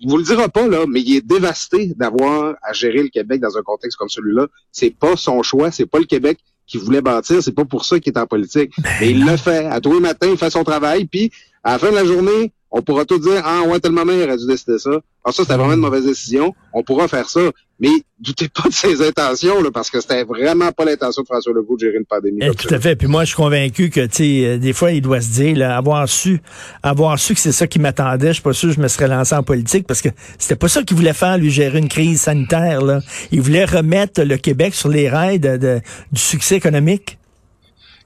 il 0.00 0.08
vous 0.08 0.16
le 0.16 0.24
dira 0.24 0.48
pas, 0.48 0.66
là, 0.66 0.84
mais 0.88 1.00
il 1.00 1.16
est 1.16 1.26
dévasté 1.26 1.92
d'avoir 1.96 2.56
à 2.62 2.72
gérer 2.72 3.02
le 3.02 3.08
Québec 3.08 3.40
dans 3.40 3.56
un 3.56 3.62
contexte 3.62 3.96
comme 3.96 4.08
celui-là. 4.08 4.48
C'est 4.72 4.90
pas 4.90 5.16
son 5.16 5.42
choix, 5.42 5.70
c'est 5.70 5.86
pas 5.86 5.98
le 5.98 6.06
Québec 6.06 6.38
qui 6.66 6.78
voulait 6.78 7.02
bâtir, 7.02 7.42
c'est 7.42 7.54
pas 7.54 7.64
pour 7.64 7.84
ça 7.84 8.00
qu'il 8.00 8.12
est 8.12 8.18
en 8.18 8.26
politique. 8.26 8.72
Ben 8.78 8.90
mais 9.00 9.10
il 9.10 9.24
le 9.24 9.36
fait. 9.36 9.66
À 9.66 9.80
tous 9.80 9.92
les 9.92 10.00
matins, 10.00 10.28
il 10.30 10.38
fait 10.38 10.50
son 10.50 10.64
travail, 10.64 11.04
puis 11.04 11.30
à 11.62 11.72
la 11.72 11.78
fin 11.78 11.90
de 11.90 11.96
la 11.96 12.04
journée, 12.04 12.52
on 12.72 12.80
pourra 12.80 13.04
tout 13.04 13.18
dire, 13.18 13.42
ah 13.44 13.62
ouais, 13.68 13.78
tel 13.80 13.92
moment, 13.92 14.12
il 14.12 14.22
aurait 14.22 14.38
dû 14.38 14.46
décider 14.46 14.78
ça. 14.78 14.90
Ah, 15.24 15.30
ça, 15.30 15.42
c'était 15.42 15.56
vraiment 15.56 15.74
une 15.74 15.80
mauvaise 15.80 16.06
décision. 16.06 16.54
On 16.72 16.82
pourra 16.82 17.06
faire 17.06 17.28
ça. 17.28 17.40
Mais 17.78 17.90
doutez 18.18 18.48
pas 18.48 18.68
de 18.68 18.72
ses 18.72 19.06
intentions, 19.06 19.60
là, 19.60 19.70
parce 19.70 19.90
que 19.90 20.00
c'était 20.00 20.24
vraiment 20.24 20.72
pas 20.72 20.84
l'intention 20.84 21.22
de 21.22 21.26
François 21.26 21.52
Legault 21.52 21.76
de 21.76 21.80
gérer 21.80 21.98
une 21.98 22.06
pandémie. 22.06 22.38
Eh, 22.40 22.54
tout 22.54 22.72
à 22.72 22.80
fait. 22.80 22.96
Puis 22.96 23.08
moi, 23.08 23.24
je 23.24 23.28
suis 23.28 23.36
convaincu 23.36 23.90
que, 23.90 24.06
tu 24.06 24.16
sais, 24.16 24.46
euh, 24.46 24.58
des 24.58 24.72
fois, 24.72 24.92
il 24.92 25.02
doit 25.02 25.20
se 25.20 25.32
dire, 25.32 25.56
là, 25.56 25.76
avoir 25.76 26.08
su, 26.08 26.40
avoir 26.82 27.18
su 27.18 27.34
que 27.34 27.40
c'est 27.40 27.52
ça 27.52 27.66
qui 27.66 27.78
m'attendait, 27.78 28.28
je 28.28 28.34
suis 28.34 28.42
pas 28.42 28.52
sûr 28.52 28.70
que 28.70 28.76
je 28.76 28.80
me 28.80 28.88
serais 28.88 29.08
lancé 29.08 29.34
en 29.34 29.42
politique, 29.42 29.86
parce 29.86 30.00
que 30.00 30.08
c'était 30.38 30.56
pas 30.56 30.68
ça 30.68 30.82
qu'il 30.82 30.96
voulait 30.96 31.12
faire, 31.12 31.36
lui, 31.36 31.50
gérer 31.50 31.78
une 31.78 31.88
crise 31.88 32.22
sanitaire, 32.22 32.82
là. 32.82 33.00
Il 33.32 33.42
voulait 33.42 33.64
remettre 33.64 34.22
le 34.22 34.36
Québec 34.38 34.74
sur 34.74 34.88
les 34.88 35.08
rails 35.08 35.40
de, 35.40 35.80
du 36.10 36.20
succès 36.20 36.56
économique. 36.56 37.18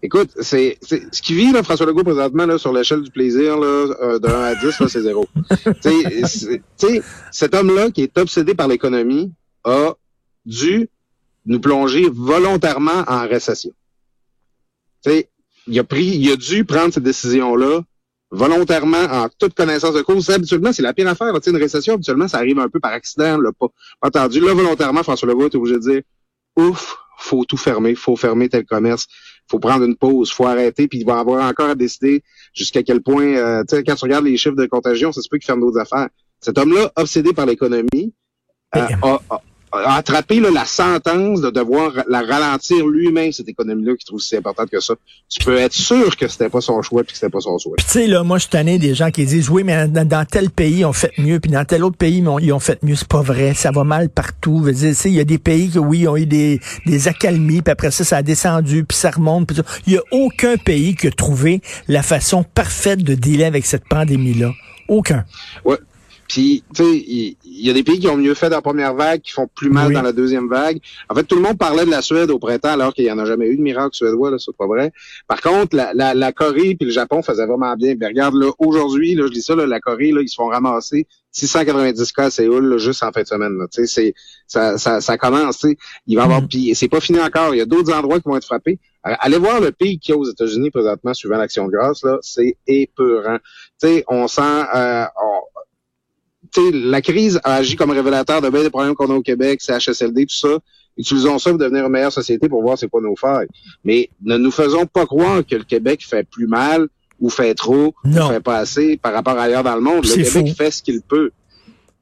Écoute, 0.02 0.30
c'est 0.40 0.78
ce 0.82 1.22
qui 1.22 1.34
vit 1.34 1.52
là, 1.52 1.62
François 1.62 1.86
Legault 1.86 2.04
présentement 2.04 2.46
là, 2.46 2.58
sur 2.58 2.72
l'échelle 2.72 3.02
du 3.02 3.10
plaisir 3.10 3.58
là, 3.58 3.66
euh, 4.02 4.18
de 4.18 4.28
1 4.28 4.42
à 4.42 4.54
10, 4.54 4.82
c'est 4.88 5.00
zéro. 5.00 5.26
sais, 5.80 7.02
cet 7.30 7.54
homme-là 7.54 7.90
qui 7.90 8.02
est 8.02 8.18
obsédé 8.18 8.54
par 8.54 8.68
l'économie 8.68 9.32
a 9.64 9.94
dû 10.44 10.88
nous 11.46 11.60
plonger 11.60 12.08
volontairement 12.10 13.04
en 13.06 13.26
récession. 13.26 13.72
sais, 15.04 15.28
il 15.66 15.78
a 15.78 15.84
pris, 15.84 16.04
il 16.04 16.30
a 16.30 16.36
dû 16.36 16.64
prendre 16.64 16.92
cette 16.92 17.02
décision-là 17.02 17.82
volontairement 18.30 19.04
en 19.04 19.28
toute 19.38 19.54
connaissance 19.54 19.94
de 19.94 20.02
cause. 20.02 20.28
Habituellement, 20.30 20.72
c'est 20.72 20.82
la 20.82 20.92
pire 20.92 21.08
affaire. 21.08 21.32
Là, 21.32 21.40
une 21.46 21.56
récession, 21.56 21.94
habituellement, 21.94 22.28
ça 22.28 22.38
arrive 22.38 22.58
un 22.58 22.68
peu 22.68 22.80
par 22.80 22.92
accident, 22.92 23.38
là, 23.38 23.50
pas, 23.58 23.68
pas 24.00 24.08
entendu. 24.08 24.40
Là, 24.40 24.52
volontairement, 24.52 25.02
François 25.02 25.28
Legault 25.28 25.46
est 25.46 25.54
obligé 25.54 25.76
de 25.76 25.80
dire 25.80 26.02
Ouf, 26.56 26.96
faut 27.18 27.44
tout 27.44 27.56
fermer, 27.56 27.94
faut 27.94 28.16
fermer 28.16 28.48
tel 28.48 28.64
commerce, 28.64 29.06
faut 29.48 29.58
prendre 29.58 29.84
une 29.84 29.96
pause, 29.96 30.32
faut 30.32 30.46
arrêter, 30.46 30.88
puis 30.88 31.00
il 31.00 31.06
va 31.06 31.18
avoir 31.18 31.48
encore 31.48 31.70
à 31.70 31.74
décider 31.74 32.22
jusqu'à 32.54 32.82
quel 32.82 33.02
point, 33.02 33.36
euh, 33.36 33.62
tu 33.68 33.76
sais, 33.76 33.84
quand 33.84 33.94
tu 33.94 34.04
regardes 34.04 34.24
les 34.24 34.36
chiffres 34.36 34.56
de 34.56 34.66
contagion, 34.66 35.12
ça 35.12 35.22
se 35.22 35.28
peut 35.28 35.38
qu'il 35.38 35.46
ferme 35.46 35.60
d'autres 35.60 35.78
affaires. 35.78 36.08
Cet 36.40 36.58
homme-là, 36.58 36.92
obsédé 36.96 37.32
par 37.32 37.46
l'économie, 37.46 38.12
euh, 38.74 38.86
a, 39.02 39.20
a 39.30 39.42
attrapé 39.84 40.40
la 40.40 40.64
sentence 40.64 41.40
de 41.40 41.50
devoir 41.50 41.92
la 42.08 42.22
ralentir 42.22 42.86
lui-même, 42.86 43.32
cette 43.32 43.48
économie-là, 43.48 43.94
qui 43.96 44.04
trouve 44.04 44.20
si 44.20 44.36
importante 44.36 44.70
que 44.70 44.80
ça. 44.80 44.94
Tu 45.28 45.44
peux 45.44 45.56
être 45.56 45.72
sûr 45.72 46.16
que 46.16 46.28
c'était 46.28 46.48
pas 46.48 46.60
son 46.60 46.82
choix 46.82 47.02
puis 47.02 47.12
que 47.12 47.18
c'était 47.18 47.30
pas 47.30 47.40
son 47.40 47.58
souhait. 47.58 47.76
Tu 47.78 47.84
sais, 47.86 48.06
là, 48.06 48.22
moi, 48.22 48.38
je 48.38 48.46
suis 48.46 48.78
des 48.78 48.94
gens 48.94 49.10
qui 49.10 49.24
disent, 49.24 49.48
oui, 49.48 49.62
mais 49.64 49.88
dans, 49.88 50.24
tel 50.24 50.50
pays, 50.50 50.80
ils 50.80 50.84
ont 50.84 50.92
fait 50.92 51.12
mieux, 51.18 51.40
puis 51.40 51.50
dans 51.50 51.64
tel 51.64 51.84
autre 51.84 51.96
pays, 51.96 52.24
ils 52.40 52.52
ont 52.52 52.60
fait 52.60 52.82
mieux. 52.82 52.94
C'est 52.94 53.08
pas 53.08 53.22
vrai. 53.22 53.54
Ça 53.54 53.70
va 53.70 53.84
mal 53.84 54.08
partout. 54.08 54.66
Il 54.68 55.12
y 55.12 55.20
a 55.20 55.24
des 55.24 55.38
pays 55.38 55.70
qui, 55.70 55.78
oui, 55.78 56.06
ont 56.08 56.16
eu 56.16 56.26
des, 56.26 56.60
des 56.86 57.08
accalmies, 57.08 57.62
puis 57.62 57.72
après 57.72 57.90
ça, 57.90 58.04
ça 58.04 58.18
a 58.18 58.22
descendu, 58.22 58.84
puis 58.84 58.96
ça 58.96 59.10
remonte. 59.10 59.52
Il 59.86 59.94
y 59.94 59.96
a 59.96 60.02
aucun 60.10 60.56
pays 60.56 60.94
qui 60.94 61.06
a 61.08 61.10
trouvé 61.10 61.60
la 61.88 62.02
façon 62.02 62.44
parfaite 62.44 63.02
de 63.02 63.14
dealer 63.14 63.44
avec 63.44 63.66
cette 63.66 63.88
pandémie-là. 63.88 64.52
Aucun. 64.88 65.24
Ouais. 65.64 65.78
Puis, 66.28 66.64
tu 66.74 66.82
sais, 66.82 66.96
il 66.96 67.36
y, 67.44 67.70
a 67.70 67.72
des 67.72 67.82
pays 67.82 67.98
qui 67.98 68.08
ont 68.08 68.16
mieux 68.16 68.34
fait 68.34 68.48
dans 68.48 68.56
la 68.56 68.62
première 68.62 68.94
vague, 68.94 69.20
qui 69.20 69.32
font 69.32 69.48
plus 69.54 69.70
mal 69.70 69.92
dans 69.92 70.02
la 70.02 70.12
deuxième 70.12 70.48
vague. 70.48 70.80
En 71.08 71.14
fait, 71.14 71.24
tout 71.24 71.36
le 71.36 71.42
monde 71.42 71.58
parlait 71.58 71.84
de 71.84 71.90
la 71.90 72.02
Suède 72.02 72.30
au 72.30 72.38
printemps, 72.38 72.72
alors 72.72 72.92
qu'il 72.94 73.04
n'y 73.04 73.10
en 73.10 73.18
a 73.18 73.24
jamais 73.24 73.46
eu 73.46 73.56
de 73.56 73.62
miracle 73.62 73.94
suédois, 73.94 74.30
là, 74.30 74.38
c'est 74.38 74.56
pas 74.56 74.66
vrai. 74.66 74.92
Par 75.28 75.40
contre, 75.40 75.76
la, 75.76 75.92
la, 75.94 76.14
la 76.14 76.32
Corée 76.32 76.74
puis 76.74 76.86
le 76.86 76.90
Japon 76.90 77.22
faisaient 77.22 77.46
vraiment 77.46 77.74
bien. 77.76 77.94
Mais 77.98 78.06
regarde, 78.08 78.34
là, 78.34 78.50
aujourd'hui, 78.58 79.14
là, 79.14 79.26
je 79.26 79.32
dis 79.32 79.42
ça, 79.42 79.54
là, 79.54 79.66
la 79.66 79.80
Corée, 79.80 80.12
là, 80.12 80.20
ils 80.20 80.28
se 80.28 80.34
font 80.34 80.48
ramasser 80.48 81.06
690 81.36 82.12
cas 82.12 82.24
à 82.24 82.30
Séoul, 82.30 82.78
juste 82.78 83.02
en 83.02 83.12
fin 83.12 83.22
de 83.22 83.26
semaine. 83.26 83.58
Tu 83.72 83.86
sais, 83.86 83.86
c'est, 83.86 84.14
ça, 84.46 84.78
ça, 84.78 85.00
ça 85.00 85.18
commence, 85.18 85.58
tu 85.58 85.68
sais. 85.68 85.76
Il 86.06 86.16
va 86.16 86.22
y 86.22 86.24
avoir, 86.24 86.42
mm. 86.42 86.48
puis 86.48 86.74
c'est 86.74 86.88
pas 86.88 87.00
fini 87.00 87.20
encore. 87.20 87.54
Il 87.54 87.58
y 87.58 87.60
a 87.60 87.66
d'autres 87.66 87.92
endroits 87.92 88.20
qui 88.20 88.28
vont 88.28 88.36
être 88.36 88.46
frappés. 88.46 88.78
Allez 89.02 89.38
voir 89.38 89.60
le 89.60 89.70
pays 89.70 89.98
qui 90.00 90.10
est 90.10 90.14
aux 90.14 90.24
États-Unis 90.24 90.70
présentement, 90.70 91.14
suivant 91.14 91.36
l'action 91.36 91.66
de 91.66 91.72
grâce, 91.72 92.02
là, 92.02 92.18
c'est 92.22 92.56
épeurant. 92.66 93.38
Tu 93.80 93.86
sais, 93.86 94.04
on 94.08 94.26
sent, 94.26 94.42
euh, 94.74 95.04
la 96.72 97.00
crise 97.00 97.40
a 97.44 97.54
agi 97.54 97.76
comme 97.76 97.90
révélateur 97.90 98.40
de 98.40 98.48
bien 98.50 98.62
des 98.62 98.70
problèmes 98.70 98.94
qu'on 98.94 99.10
a 99.10 99.14
au 99.14 99.22
Québec, 99.22 99.60
CHSLD, 99.60 100.26
tout 100.26 100.34
ça. 100.34 100.58
Utilisons 100.98 101.38
ça 101.38 101.50
pour 101.50 101.58
devenir 101.58 101.84
une 101.84 101.92
meilleure 101.92 102.12
société 102.12 102.48
pour 102.48 102.62
voir 102.62 102.78
c'est 102.78 102.88
quoi 102.88 103.02
nos 103.02 103.16
failles. 103.16 103.48
Mais 103.84 104.08
ne 104.24 104.38
nous 104.38 104.50
faisons 104.50 104.86
pas 104.86 105.04
croire 105.04 105.44
que 105.44 105.56
le 105.56 105.64
Québec 105.64 106.04
fait 106.08 106.26
plus 106.28 106.46
mal 106.46 106.88
ou 107.20 107.28
fait 107.28 107.54
trop 107.54 107.94
ou 108.04 108.12
fait 108.12 108.40
pas 108.40 108.58
assez 108.58 108.96
par 108.96 109.12
rapport 109.12 109.38
à 109.38 109.42
ailleurs 109.42 109.62
dans 109.62 109.74
le 109.74 109.82
monde. 109.82 110.04
Le 110.04 110.24
Québec 110.24 110.54
fait 110.56 110.70
ce 110.70 110.82
qu'il 110.82 111.02
peut. 111.02 111.30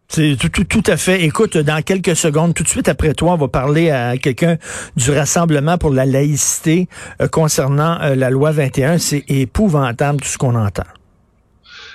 C'est 0.09 0.37
tout, 0.39 0.49
tout, 0.49 0.65
tout, 0.65 0.83
à 0.87 0.97
fait. 0.97 1.25
Écoute, 1.25 1.57
dans 1.57 1.83
quelques 1.83 2.15
secondes, 2.15 2.55
tout 2.55 2.63
de 2.63 2.69
suite 2.69 2.89
après 2.89 3.15
toi, 3.15 3.33
on 3.33 3.37
va 3.37 3.49
parler 3.49 3.91
à 3.91 4.17
quelqu'un 4.17 4.59
du 4.97 5.11
Rassemblement 5.11 5.77
pour 5.79 5.91
la 5.91 6.07
laïcité 6.07 6.89
euh, 7.21 7.27
concernant 7.27 8.01
euh, 8.01 8.15
la 8.15 8.31
loi 8.31 8.53
21. 8.53 8.99
C'est 8.99 9.25
épouvantable 9.29 10.21
tout 10.21 10.29
ce 10.29 10.39
qu'on 10.39 10.55
entend. 10.55 10.85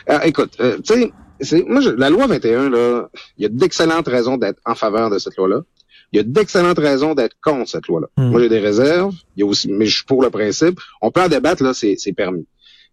Ah, 0.08 0.25
écoute, 0.25 0.58
euh, 0.60 0.77
tu 0.84 0.96
sais, 0.96 1.12
moi, 1.67 1.81
la 1.98 2.10
loi 2.10 2.27
21, 2.27 2.69
là, 2.69 3.10
il 3.38 3.43
y 3.43 3.46
a 3.46 3.50
d'excellentes 3.50 4.08
raisons 4.08 4.38
d'être 4.38 4.60
en 4.65 4.75
faveur 4.75 5.10
de 5.10 5.17
cette 5.19 5.36
loi-là. 5.38 5.62
Il 6.12 6.17
y 6.17 6.19
a 6.19 6.24
d'excellentes 6.24 6.79
raisons 6.79 7.13
d'être 7.13 7.36
contre 7.41 7.69
cette 7.69 7.88
loi-là. 7.88 8.08
Hmm. 8.17 8.31
Moi, 8.31 8.41
j'ai 8.41 8.50
des 8.50 8.60
réserves, 8.60 9.13
il 9.36 9.41
y 9.41 9.43
a 9.43 9.46
aussi, 9.46 9.72
mais 9.72 9.86
je 9.86 9.98
suis 9.98 10.05
pour 10.05 10.22
le 10.24 10.29
principe. 10.29 10.79
On 11.01 11.12
peut 11.12 11.22
en 11.22 11.27
débattre, 11.27 11.63
là, 11.63 11.74
c'est 11.74 11.96
c'est 11.98 12.13
permis. 12.13 12.46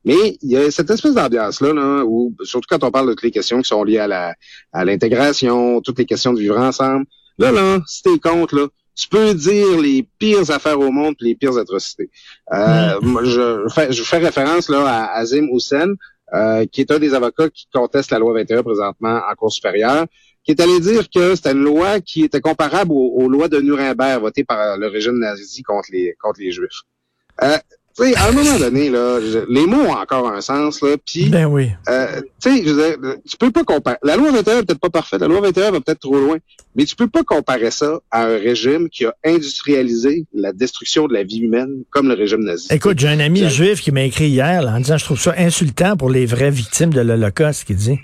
Mais 0.05 0.39
il 0.43 0.51
y 0.51 0.57
a 0.57 0.71
cette 0.71 0.91
espèce 0.91 1.15
d'ambiance-là, 1.15 1.73
là, 1.73 2.05
où, 2.05 2.33
surtout 2.45 2.69
quand 2.69 2.85
on 2.85 2.91
parle 2.91 3.09
de 3.09 3.15
toutes 3.15 3.25
les 3.25 3.31
questions 3.31 3.61
qui 3.61 3.69
sont 3.69 3.83
liées 3.83 3.99
à 3.99 4.07
la 4.07 4.35
à 4.73 4.85
l'intégration, 4.85 5.81
toutes 5.81 5.99
les 5.99 6.05
questions 6.05 6.33
de 6.33 6.39
vivre 6.39 6.59
ensemble. 6.59 7.07
Là, 7.39 7.53
là, 7.53 7.81
si 7.87 8.03
t'es 8.03 8.19
contre, 8.19 8.55
là, 8.55 8.69
tu 8.95 9.09
peux 9.09 9.35
dire 9.35 9.79
les 9.81 10.09
pires 10.19 10.51
affaires 10.51 10.81
au 10.81 10.91
monde 10.91 11.15
puis 11.19 11.29
les 11.29 11.35
pires 11.35 11.57
atrocités. 11.59 12.11
Euh, 12.53 12.99
moi, 13.03 13.25
je, 13.25 13.67
fais, 13.75 13.93
je 13.93 14.03
fais 14.03 14.19
référence 14.19 14.69
là 14.71 14.87
à 14.87 15.19
Azim 15.19 15.49
Hussein, 15.53 15.93
euh, 16.35 16.67
qui 16.67 16.81
est 16.81 16.91
un 16.91 16.99
des 16.99 17.15
avocats 17.15 17.51
qui 17.51 17.69
conteste 17.73 18.11
la 18.11 18.19
loi 18.19 18.35
21 18.35 18.63
présentement 18.63 19.21
en 19.31 19.35
Cour 19.35 19.53
supérieure, 19.53 20.07
qui 20.45 20.53
est 20.53 20.61
allé 20.61 20.81
dire 20.81 21.09
que 21.09 21.35
c'était 21.35 21.53
une 21.53 21.63
loi 21.63 22.01
qui 22.01 22.23
était 22.23 22.41
comparable 22.41 22.93
aux, 22.93 23.29
lois 23.29 23.49
de 23.49 23.61
Nuremberg 23.61 24.21
votées 24.21 24.45
par 24.45 24.77
le 24.77 24.87
régime 24.87 25.19
nazi 25.19 25.63
contre 25.63 25.89
les 25.93 26.15
contre 26.21 26.41
les 26.41 26.53
Juifs. 26.53 26.83
Euh, 27.43 27.59
tu 27.97 28.05
sais, 28.05 28.15
à 28.17 28.29
un 28.29 28.33
moment 28.33 28.59
donné, 28.59 28.91
là, 28.91 29.21
je- 29.21 29.45
les 29.51 29.67
mots 29.67 29.83
ont 29.89 29.95
encore 29.97 30.29
un 30.31 30.41
sens, 30.41 30.83
là, 30.83 30.97
puis 31.05 31.31
Ben 31.31 31.47
oui. 31.47 31.71
euh, 31.89 32.21
tu 32.43 32.51
sais, 32.59 32.63
je 32.67 32.71
veux 32.73 32.97
dire, 32.97 33.15
tu 33.29 33.37
peux 33.39 33.51
pas 33.51 33.65
comparer. 33.65 33.97
La 34.03 34.17
loi 34.17 34.31
21 34.33 34.59
est 34.59 34.63
peut-être 34.65 34.81
pas 34.81 34.91
parfaite, 34.91 35.21
la 35.21 35.29
loi 35.29 35.41
21 35.41 35.71
va 35.71 35.81
peut-être 35.81 36.01
trop 36.01 36.19
loin, 36.19 36.37
mais 36.75 36.85
tu 36.85 36.95
peux 36.95 37.09
pas 37.09 37.23
comparer 37.25 37.71
ça 37.71 37.99
à 38.11 38.25
un 38.27 38.37
régime 38.39 38.89
qui 38.91 39.07
a 39.07 39.15
industrialisé 39.25 40.25
la 40.35 40.53
destruction 40.53 41.07
de 41.09 41.15
la 41.15 41.23
vie 41.23 41.39
humaine 41.39 41.85
comme 41.91 42.09
le 42.09 42.15
régime 42.15 42.45
nazi. 42.45 42.69
Écoute, 42.71 42.99
j'ai 42.99 43.09
un 43.09 43.21
ami 43.21 43.49
juif 43.49 43.81
qui 43.81 43.93
m'a 43.93 44.03
écrit 44.03 44.29
hier 44.29 44.63
là, 44.63 44.75
en 44.75 44.81
disant 44.81 44.99
je 44.99 45.05
trouve 45.05 45.21
ça 45.21 45.35
insultant 45.39 45.97
pour 45.97 46.11
les 46.11 46.27
vraies 46.27 46.51
victimes 46.51 46.93
de 46.93 47.01
l'Holocauste, 47.01 47.65
qu'il 47.65 47.77
dit. 47.77 47.99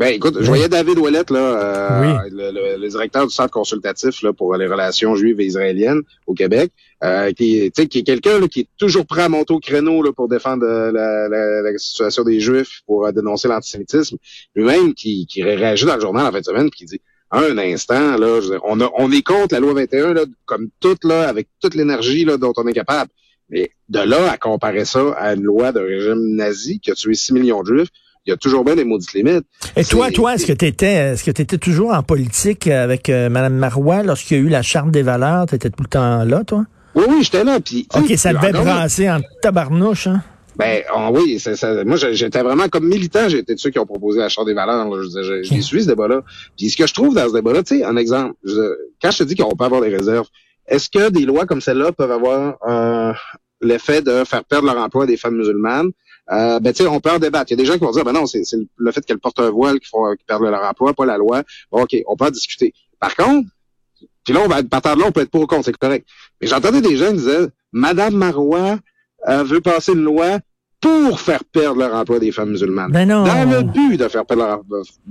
Ben 0.00 0.14
écoute, 0.14 0.38
je 0.40 0.46
voyais 0.46 0.70
David 0.70 0.98
Ouellette, 0.98 1.30
là, 1.30 1.38
euh, 1.38 2.00
Oui. 2.24 2.30
le, 2.32 2.50
le- 2.52 2.80
le 2.82 2.88
directeur 2.88 3.26
du 3.26 3.34
centre 3.34 3.50
consultatif 3.50 4.22
là, 4.22 4.32
pour 4.32 4.56
les 4.56 4.66
relations 4.66 5.14
juives 5.14 5.38
et 5.40 5.44
israéliennes 5.44 6.00
au 6.26 6.32
Québec, 6.32 6.72
euh, 7.04 7.30
qui, 7.32 7.70
tu 7.70 7.82
sais, 7.82 7.86
qui 7.86 7.98
est 7.98 8.02
quelqu'un 8.02 8.48
qui 8.48 8.60
est 8.60 8.68
toujours 8.78 9.04
prêt 9.04 9.24
à 9.24 9.28
monter 9.28 9.52
au 9.52 9.58
créneau 9.60 10.02
là, 10.02 10.10
pour 10.14 10.26
défendre 10.26 10.64
euh, 10.64 10.90
la, 10.90 11.28
la- 11.28 11.60
la 11.60 11.78
situation 11.78 12.24
des 12.24 12.40
Juifs, 12.40 12.80
pour 12.86 13.04
euh, 13.06 13.12
dénoncer 13.12 13.46
l'antisémitisme. 13.48 14.16
Lui-même 14.54 14.94
qui, 14.94 15.26
qui 15.26 15.42
réagit 15.42 15.84
dans 15.84 15.96
le 15.96 16.00
journal 16.00 16.26
en 16.26 16.32
fin 16.32 16.40
de 16.40 16.44
semaine, 16.46 16.70
puis 16.70 16.78
qui 16.78 16.84
dit 16.86 17.00
un 17.30 17.58
instant, 17.58 18.16
là, 18.16 18.40
je 18.40 18.46
veux 18.46 18.50
dire, 18.52 18.60
on, 18.64 18.80
a, 18.80 18.90
on 18.96 19.12
est 19.12 19.22
contre 19.22 19.54
la 19.54 19.60
loi 19.60 19.74
21, 19.74 20.14
là, 20.14 20.22
comme 20.46 20.68
toute, 20.80 21.04
là, 21.04 21.28
avec 21.28 21.46
toute 21.60 21.74
l'énergie 21.74 22.24
là, 22.24 22.38
dont 22.38 22.54
on 22.56 22.66
est 22.66 22.72
capable. 22.72 23.10
Mais 23.50 23.70
de 23.90 24.00
là 24.00 24.30
à 24.32 24.38
comparer 24.38 24.86
ça 24.86 25.10
à 25.18 25.34
une 25.34 25.42
loi 25.42 25.72
d'un 25.72 25.82
régime 25.82 26.34
nazi 26.36 26.80
qui 26.80 26.90
a 26.90 26.94
tué 26.94 27.12
6 27.14 27.34
millions 27.34 27.62
de 27.62 27.66
Juifs, 27.76 27.88
il 28.26 28.30
y 28.30 28.32
a 28.32 28.36
toujours 28.36 28.64
bien 28.64 28.76
des 28.76 28.84
maudites 28.84 29.12
limites. 29.14 29.44
Et 29.76 29.84
toi, 29.84 30.10
toi, 30.10 30.34
est-ce 30.34 30.46
que 30.46 30.52
tu 30.52 30.66
étais, 30.66 30.92
est-ce 31.12 31.24
que 31.24 31.30
tu 31.30 31.42
étais 31.42 31.58
toujours 31.58 31.92
en 31.92 32.02
politique 32.02 32.66
avec 32.66 33.08
euh, 33.08 33.28
Mme 33.30 33.54
Marois 33.54 34.02
lorsqu'il 34.02 34.36
y 34.36 34.40
a 34.40 34.42
eu 34.42 34.48
la 34.48 34.62
charte 34.62 34.90
des 34.90 35.02
valeurs? 35.02 35.46
Tu 35.46 35.54
étais 35.54 35.70
tout 35.70 35.82
le 35.82 35.88
temps 35.88 36.24
là, 36.24 36.44
toi? 36.44 36.64
Oui, 36.94 37.04
oui, 37.08 37.22
j'étais 37.22 37.44
là. 37.44 37.58
Sais, 37.64 37.84
OK, 37.96 38.12
ça 38.16 38.32
devait 38.32 38.52
brasser 38.52 39.08
en 39.10 39.20
tabarnouche, 39.42 40.06
hein? 40.08 40.22
Ben 40.56 40.82
ah 40.94 41.10
oui, 41.10 41.38
ça. 41.40 41.84
Moi, 41.84 41.96
j'étais 41.96 42.42
vraiment 42.42 42.68
comme 42.68 42.86
militant. 42.86 43.28
J'étais 43.28 43.54
de 43.54 43.58
ceux 43.60 43.70
qui 43.70 43.78
ont 43.78 43.86
proposé 43.86 44.18
la 44.18 44.28
charte 44.28 44.46
des 44.46 44.52
valeurs. 44.52 44.84
là. 44.90 45.02
Je, 45.02 45.22
je, 45.22 45.42
je 45.44 45.54
l'ai 45.54 45.62
suivi 45.62 45.84
ce 45.84 45.88
débat-là. 45.88 46.20
Puis 46.58 46.68
ce 46.68 46.76
que 46.76 46.86
je 46.86 46.92
trouve 46.92 47.14
dans 47.14 47.26
ce 47.28 47.32
débat-là, 47.32 47.62
tu 47.62 47.78
sais, 47.78 47.84
un 47.84 47.96
exemple. 47.96 48.34
je- 48.44 48.76
quand 49.00 49.10
je 49.10 49.18
te 49.18 49.24
dis 49.24 49.36
qu'on 49.36 49.56
peut 49.56 49.64
avoir 49.64 49.80
des 49.80 49.96
réserves, 49.96 50.26
est-ce 50.66 50.90
que 50.90 51.08
des 51.08 51.24
lois 51.24 51.46
comme 51.46 51.62
celle-là 51.62 51.92
peuvent 51.92 52.10
avoir 52.12 52.56
euh, 52.68 53.12
l'effet 53.62 54.02
de 54.02 54.24
faire 54.24 54.44
perdre 54.44 54.66
leur 54.66 54.76
emploi 54.82 55.04
à 55.04 55.06
des 55.06 55.16
femmes 55.16 55.36
musulmanes? 55.36 55.90
Euh, 56.32 56.60
ben, 56.60 56.72
tu 56.72 56.84
sais, 56.84 56.88
on 56.88 57.00
peut 57.00 57.10
en 57.10 57.18
débattre. 57.18 57.50
Il 57.50 57.54
y 57.54 57.60
a 57.60 57.62
des 57.62 57.64
gens 57.64 57.74
qui 57.74 57.84
vont 57.84 57.90
dire, 57.90 58.04
ben 58.04 58.12
non, 58.12 58.26
c'est 58.26 58.42
le 58.76 58.92
fait 58.92 59.04
qu'elles 59.04 59.18
portent 59.18 59.40
un 59.40 59.50
voile 59.50 59.80
qui 59.80 59.88
font 59.88 60.14
qui 60.14 60.24
perdent 60.24 60.42
leur 60.42 60.62
emploi, 60.62 60.94
pas 60.94 61.04
la 61.04 61.18
loi. 61.18 61.42
Bon, 61.72 61.82
OK, 61.82 61.96
on 62.06 62.16
peut 62.16 62.26
en 62.26 62.30
discuter. 62.30 62.72
Par 63.00 63.16
contre, 63.16 63.48
puis 64.24 64.34
là, 64.34 64.42
on 64.44 64.48
va, 64.48 64.62
partant 64.62 64.94
de 64.94 65.00
là, 65.00 65.06
on 65.08 65.12
peut 65.12 65.22
être 65.22 65.30
pour 65.30 65.42
ou 65.42 65.46
contre, 65.46 65.64
c'est 65.64 65.76
correct. 65.76 66.06
Mais 66.40 66.46
j'entendais 66.46 66.80
des 66.80 66.96
gens 66.96 67.08
qui 67.08 67.18
disaient, 67.18 67.48
Madame 67.72 68.14
Marois 68.14 68.78
euh, 69.28 69.42
veut 69.42 69.60
passer 69.60 69.92
une 69.92 70.02
loi 70.02 70.38
pour 70.80 71.20
faire 71.20 71.44
perdre 71.52 71.78
leur 71.78 71.94
emploi 71.94 72.18
des 72.18 72.32
femmes 72.32 72.50
musulmanes. 72.50 72.90
Ben 72.90 73.06
non. 73.06 73.24
Dans 73.24 73.50
le 73.50 73.62
but 73.62 73.98
de 73.98 74.08
faire 74.08 74.24
perdre 74.24 74.44
leur 74.44 74.60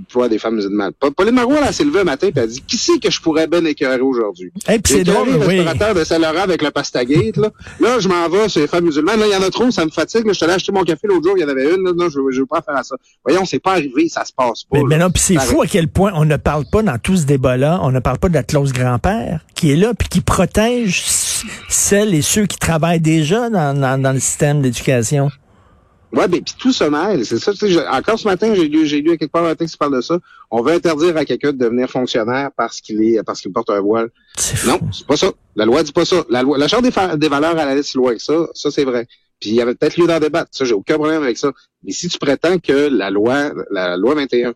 emploi 0.00 0.28
des 0.28 0.38
femmes 0.38 0.56
musulmanes. 0.56 0.92
Pa- 0.98 1.10
Pauline 1.12 1.34
Marois, 1.34 1.60
là, 1.60 1.70
s'est 1.72 1.84
levée 1.84 2.00
un 2.00 2.04
matin 2.04 2.26
et 2.26 2.32
elle 2.34 2.42
a 2.42 2.46
dit, 2.48 2.60
qui 2.66 2.76
c'est 2.76 2.98
que 2.98 3.10
je 3.10 3.20
pourrais 3.20 3.46
ben 3.46 3.64
écœurer 3.66 4.00
aujourd'hui? 4.00 4.50
Et 4.68 4.78
puis 4.80 4.94
J'ai 4.94 4.98
c'est 4.98 5.04
drôle, 5.04 5.28
le 5.28 5.36
oui. 5.46 5.60
restaurateur 5.60 5.94
de 5.94 6.02
Saint-Laurent 6.04 6.42
avec 6.42 6.62
le 6.62 6.70
pastagate, 6.72 7.36
là. 7.36 7.50
Là, 7.78 7.98
je 8.00 8.08
m'en 8.08 8.28
vais 8.28 8.48
sur 8.48 8.60
les 8.60 8.66
femmes 8.66 8.84
musulmanes. 8.86 9.20
Là, 9.20 9.26
il 9.28 9.32
y 9.32 9.36
en 9.36 9.42
a 9.46 9.50
trop, 9.50 9.70
ça 9.70 9.84
me 9.84 9.90
fatigue. 9.90 10.26
Là, 10.26 10.32
je 10.32 10.38
suis 10.38 10.44
allé 10.44 10.54
acheter 10.54 10.72
mon 10.72 10.82
café 10.82 11.06
l'autre 11.06 11.24
jour, 11.28 11.34
il 11.36 11.42
y 11.42 11.44
en 11.44 11.48
avait 11.48 11.72
une. 11.74 11.84
Là, 11.84 11.92
non, 11.96 12.08
je, 12.08 12.18
je 12.32 12.40
veux 12.40 12.46
pas 12.46 12.62
faire 12.62 12.76
à 12.76 12.82
ça. 12.82 12.96
Voyons, 13.24 13.44
c'est 13.44 13.60
pas 13.60 13.72
arrivé, 13.72 14.08
ça 14.08 14.24
se 14.24 14.32
passe 14.32 14.64
pas. 14.64 14.78
Mais, 14.88 14.98
non, 14.98 15.10
puis 15.10 15.22
c'est 15.22 15.38
fou 15.38 15.62
à 15.62 15.66
quel 15.66 15.86
point 15.88 16.10
on 16.16 16.24
ne 16.24 16.36
parle 16.36 16.64
pas 16.70 16.82
dans 16.82 16.98
tout 16.98 17.16
ce 17.16 17.26
débat-là, 17.26 17.78
on 17.82 17.92
ne 17.92 18.00
parle 18.00 18.18
pas 18.18 18.28
de 18.28 18.34
la 18.34 18.42
clause 18.42 18.72
grand-père 18.72 19.44
qui 19.54 19.70
est 19.72 19.76
là 19.76 19.92
puis 19.96 20.08
qui 20.08 20.20
protège 20.20 21.04
celles 21.68 22.14
et 22.14 22.22
ceux 22.22 22.46
qui 22.46 22.58
travaillent 22.58 23.00
déjà 23.00 23.50
dans, 23.50 23.78
dans, 23.78 24.00
dans 24.00 24.12
le 24.12 24.20
système 24.20 24.62
d'éducation. 24.62 25.30
Ouais, 26.12 26.26
ben 26.26 26.42
puis 26.42 26.54
tout 26.58 26.72
se 26.72 26.82
mêle, 26.84 27.24
c'est 27.24 27.38
ça. 27.38 27.52
tu 27.52 27.58
sais, 27.58 27.68
je- 27.70 27.78
encore 27.78 28.18
ce 28.18 28.26
matin, 28.26 28.52
j'ai 28.54 28.66
lu, 28.68 28.84
j'ai 28.86 29.00
lu 29.00 29.12
à 29.12 29.16
quelque 29.16 29.30
part 29.30 29.44
un 29.44 29.54
texte 29.54 29.74
qui 29.74 29.78
parle 29.78 29.94
de 29.94 30.00
ça. 30.00 30.18
On 30.50 30.60
veut 30.60 30.72
interdire 30.72 31.16
à 31.16 31.24
quelqu'un 31.24 31.52
de 31.52 31.58
devenir 31.58 31.88
fonctionnaire 31.88 32.50
parce 32.56 32.80
qu'il 32.80 33.00
est, 33.02 33.22
parce 33.22 33.40
qu'il 33.40 33.52
porte 33.52 33.70
un 33.70 33.80
voile. 33.80 34.10
C'est. 34.36 34.66
Non, 34.66 34.80
c'est 34.92 35.06
pas 35.06 35.16
ça. 35.16 35.30
La 35.54 35.64
loi 35.66 35.82
dit 35.84 35.92
pas 35.92 36.04
ça. 36.04 36.24
La 36.28 36.42
loi, 36.42 36.58
la 36.58 36.66
charte 36.66 36.82
des, 36.82 36.90
fa- 36.90 37.16
des 37.16 37.28
valeurs 37.28 37.56
à 37.58 37.64
la 37.64 37.74
liste 37.76 37.94
loin 37.94 38.12
que 38.14 38.22
ça. 38.22 38.46
Ça 38.54 38.70
c'est 38.72 38.84
vrai. 38.84 39.06
Puis 39.40 39.50
il 39.50 39.54
y 39.56 39.60
avait 39.62 39.74
peut-être 39.74 39.96
lieu 39.96 40.06
d'en 40.06 40.18
débattre. 40.18 40.50
Ça, 40.52 40.64
j'ai 40.64 40.74
aucun 40.74 40.96
problème 40.96 41.22
avec 41.22 41.38
ça. 41.38 41.52
Mais 41.84 41.92
si 41.92 42.08
tu 42.08 42.18
prétends 42.18 42.58
que 42.58 42.88
la 42.90 43.10
loi, 43.10 43.52
la 43.70 43.96
loi 43.96 44.14
21 44.16 44.52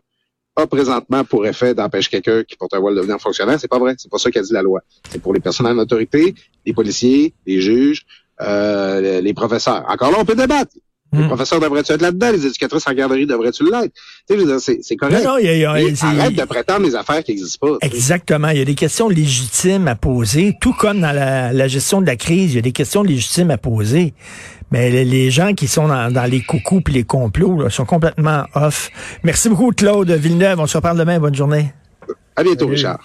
a 0.57 0.67
présentement 0.67 1.23
pour 1.23 1.45
effet 1.47 1.73
d'empêcher 1.73 2.09
quelqu'un 2.09 2.43
qui 2.43 2.55
porte 2.55 2.73
un 2.73 2.79
voile 2.79 2.95
de 2.95 2.99
devenir 2.99 3.19
fonctionnaire, 3.19 3.59
c'est 3.59 3.67
pas 3.67 3.79
vrai. 3.79 3.95
C'est 3.97 4.11
pas 4.11 4.17
ça 4.17 4.29
qu'a 4.29 4.41
dit 4.41 4.53
la 4.53 4.61
loi. 4.61 4.81
C'est 5.09 5.21
pour 5.21 5.33
les 5.33 5.39
personnes 5.39 5.67
en 5.67 5.77
autorité, 5.77 6.35
les 6.65 6.73
policiers, 6.73 7.33
les 7.45 7.61
juges, 7.61 8.05
euh, 8.41 9.21
les 9.21 9.33
professeurs. 9.33 9.83
Encore 9.89 10.11
là, 10.11 10.17
on 10.19 10.25
peut 10.25 10.35
débattre. 10.35 10.71
Les 11.15 11.23
Hmm. 11.23 11.27
professeurs 11.27 11.59
devraient-tu 11.59 11.91
être 11.93 12.01
là-dedans? 12.01 12.31
Les 12.31 12.45
éducatrices 12.45 12.87
en 12.87 12.93
garderie 12.93 13.25
devraient-tu 13.25 13.63
l'être? 13.63 13.93
C'est, 14.81 14.95
correct. 14.95 15.23
Non, 15.23 15.37
y 15.37 15.47
a- 15.47 15.53
il 15.53 15.59
y 15.59 15.65
a- 15.65 15.73
Mais 15.73 15.95
c'est- 15.95 16.05
arrête 16.05 16.35
de 16.35 16.43
prétendre 16.43 16.85
des 16.85 16.95
affaires 16.95 17.23
qui 17.23 17.31
n'existent 17.31 17.67
pas. 17.67 17.77
Exactement. 17.85 18.49
Il 18.49 18.57
y 18.57 18.61
a 18.61 18.65
des 18.65 18.75
questions 18.75 19.07
légitimes 19.09 19.87
à 19.87 19.95
poser, 19.95 20.55
tout 20.59 20.73
comme 20.73 20.99
dans 21.01 21.11
la, 21.11 21.53
la 21.53 21.67
gestion 21.67 22.01
de 22.01 22.05
la 22.07 22.15
crise, 22.15 22.51
il 22.53 22.55
y 22.55 22.59
a 22.59 22.61
des 22.61 22.71
questions 22.71 23.03
légitimes 23.03 23.51
à 23.51 23.57
poser. 23.57 24.13
Mais 24.71 24.89
les, 24.89 25.05
les 25.05 25.29
gens 25.31 25.53
qui 25.53 25.67
sont 25.67 25.87
dans, 25.87 26.11
dans 26.11 26.25
les 26.29 26.41
coucous 26.41 26.81
et 26.89 26.91
les 26.91 27.03
complots 27.03 27.61
là, 27.61 27.69
sont 27.69 27.85
complètement 27.85 28.45
off. 28.55 28.89
Merci 29.23 29.47
beaucoup, 29.49 29.71
Claude 29.71 30.09
Villeneuve. 30.11 30.59
On 30.59 30.67
se 30.67 30.75
reparle 30.77 30.97
demain. 30.97 31.19
Bonne 31.19 31.35
journée. 31.35 31.71
À 32.35 32.43
bientôt, 32.43 32.65
Salut. 32.65 32.71
Richard. 32.75 32.99